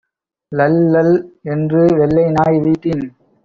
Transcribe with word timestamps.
ளள் 0.51 0.79
ளள் 0.87 1.13
என்று 1.45 1.83
வெள்ளை 1.93 2.25
நாய், 2.31 2.59
வீட்டின் 2.59 3.05